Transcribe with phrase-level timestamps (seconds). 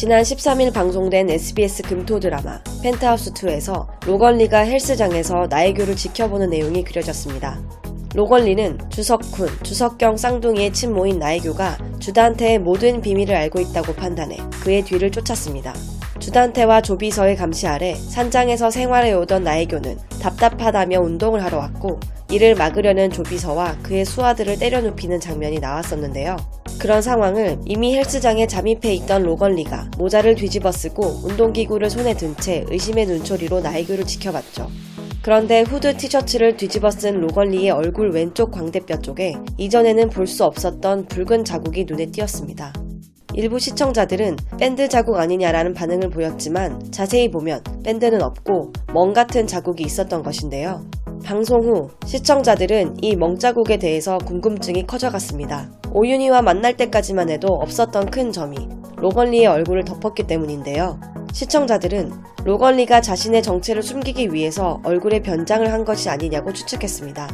[0.00, 7.60] 지난 13일 방송된 SBS 금토 드라마 펜트하우스2에서 로건리가 헬스장에서 나혜교를 지켜보는 내용이 그려졌습니다.
[8.14, 15.72] 로건리는 주석훈, 주석경 쌍둥이의 친모인 나혜교가 주단태의 모든 비밀을 알고 있다고 판단해 그의 뒤를 쫓았습니다.
[16.18, 22.00] 주단태와 조비서의 감시 아래 산장에서 생활해 오던 나혜교는 답답하다며 운동을 하러 왔고
[22.30, 26.36] 이를 막으려는 조비서와 그의 수하들을 때려눕히는 장면이 나왔었는데요.
[26.80, 33.06] 그런 상황을 이미 헬스장에 잠입해 있던 로건리가 모자를 뒤집어 쓰고 운동기구를 손에 든 채 의심의
[33.06, 34.68] 눈초리로 나혜교를 지켜봤죠.
[35.22, 41.44] 그런데 후드 티셔츠를 뒤집어 쓴 로건리의 얼굴 왼쪽 광대뼈 쪽에 이전에는 볼 수 없었던 붉은
[41.44, 42.72] 자국이 눈에 띄었습니다.
[43.34, 50.22] 일부 시청자들은 밴드 자국 아니냐라는 반응을 보였지만 자세히 보면 밴드는 없고 멍 같은 자국이 있었던
[50.22, 50.84] 것인데요.
[51.24, 55.70] 방송 후 시청자들은 이 멍자국에 대해서 궁금증이 커져갔습니다.
[55.92, 58.56] 오윤희와 만날 때까지만 해도 없었던 큰 점이
[59.00, 61.00] 로건리의 얼굴을 덮었기 때문인데요.
[61.32, 62.12] 시청자들은
[62.44, 67.28] 로건리가 자신의 정체를 숨기기 위해서 얼굴에 변장을 한 것이 아니냐고 추측했습니다.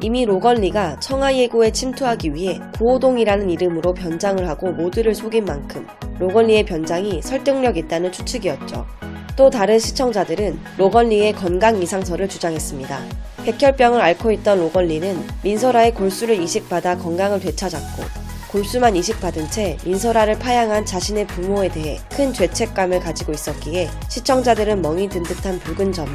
[0.00, 5.86] 이미 로건리가 청하예고에 침투하기 위해 구호동이라는 이름으로 변장을 하고 모두를 속인 만큼
[6.20, 8.86] 로건리의 변장이 설득력 있다는 추측이었죠.
[9.34, 13.00] 또 다른 시청자들은 로건리의 건강 이상설을 주장했습니다.
[13.44, 18.17] 백혈병을 앓고 있던 로건리는 민설아의 골수를 이식받아 건강을 되찾았고
[18.50, 25.22] 골수만 이식받은 채 민설아를 파양한 자신의 부모에 대해 큰 죄책감을 가지고 있었기에 시청자들은 멍이 든
[25.22, 26.10] 듯한 붉은 점이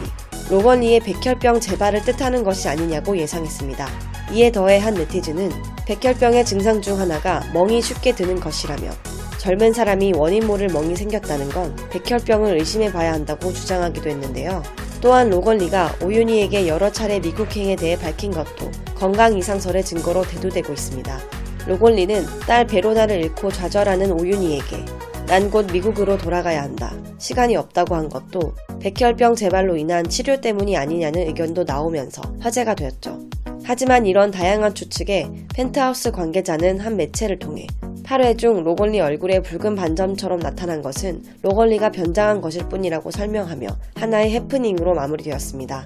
[0.50, 3.88] 로건리의 백혈병 재발을 뜻하는 것이 아니냐고 예상했습니다.
[4.32, 5.52] 이에 더해 한 네티즌은
[5.86, 8.90] 백혈병의 증상 중 하나가 멍이 쉽게 드는 것이라며
[9.38, 14.64] 젊은 사람이 원인 모를 멍이 생겼다는 건 백혈병을 의심해 봐야 한다고 주장하기도 했는데요.
[15.02, 21.43] 또한 로건리가 오윤희에게 여러 차례 미국행에 대해 밝힌 것도 건강 이상설의 증거로 대두되고 있습니다.
[21.68, 26.94] 로건리는 딸 베로나를 잃고 좌절하는 오윤희에게 난 곧 미국으로 돌아가야 한다.
[27.18, 33.20] 시간이 없다고 한 것도 백혈병 재발로 인한 치료 때문이 아니냐는 의견도 나오면서 화제가 되었죠.
[33.64, 37.66] 하지만 이런 다양한 추측에 펜트하우스 관계자는 한 매체를 통해
[38.04, 44.94] 8회 중 로건리 얼굴에 붉은 반점처럼 나타난 것은 로건리가 변장한 것일 뿐이라고 설명하며 하나의 해프닝으로
[44.94, 45.86] 마무리되었습니다.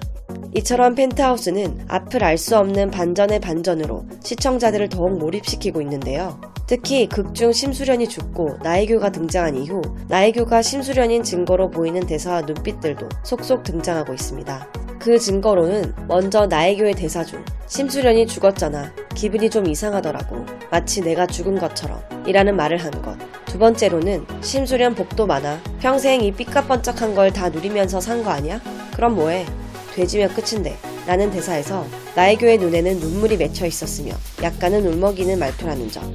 [0.54, 6.40] 이처럼 펜트하우스는 앞을 알 수 없는 반전의 반전으로 시청자들을 더욱 몰입시키고 있는데요.
[6.66, 14.14] 특히 극중 심수련이 죽고 나혜교가 등장한 이후 나혜교가 심수련인 증거로 보이는 대사와 눈빛들도 속속 등장하고
[14.14, 14.68] 있습니다.
[15.00, 18.92] 그 증거로는 먼저 나혜교의 대사 중 심수련이 죽었잖아.
[19.14, 20.44] 기분이 좀 이상하더라고.
[20.70, 22.00] 마치 내가 죽은 것처럼.
[22.26, 23.16] 이라는 말을 한 것.
[23.46, 25.58] 두 번째로는 심수련 복도 많아.
[25.80, 28.60] 평생 이 삐까번쩍한 걸 다 누리면서 산 거 아니야?
[28.94, 29.46] 그럼 뭐해?
[29.94, 30.76] 돼지면 끝인데.
[31.06, 34.12] 라는 대사에서 나혜교의 눈에는 눈물이 맺혀 있었으며
[34.42, 36.14] 약간은 울먹이는 말투라는 점.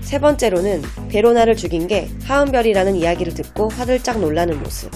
[0.00, 4.90] 세 번째로는 베로나를 죽인 게 하은별이라는 이야기를 듣고 화들짝 놀라는 모습.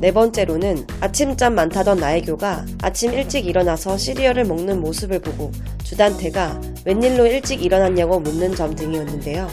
[0.00, 5.50] 네 번째로는 아침잠 많다던 나혜교가 아침 일찍 일어나서 시리얼을 먹는 모습을 보고
[5.84, 9.48] 주단태가 웬일로 일찍 일어났냐고 묻는 점 등이었는데요.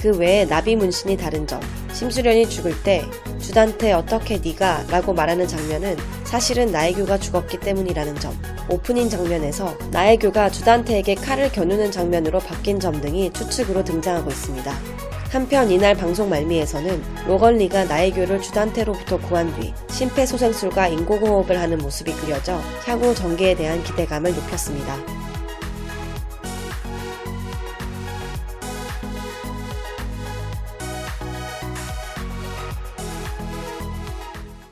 [0.00, 1.60] 그 외에 나비 문신이 다른 점,
[1.92, 3.02] 심수련이 죽을 때
[3.48, 8.38] 주단태 어떻게 네가 라고 말하는 장면은 사실은 나혜교가 죽었기 때문이라는 점,
[8.68, 14.70] 오프닝 장면에서 나혜교가 주단태에게 칼을 겨누는 장면으로 바뀐 점 등이 추측으로 등장하고 있습니다.
[15.30, 23.14] 한편 이날 방송 말미에서는 로건리가 나혜교를 주단태로부터 구한 뒤 심폐소생술과 인공호흡을 하는 모습이 그려져 향후
[23.14, 24.94] 전개에 대한 기대감을 높였습니다.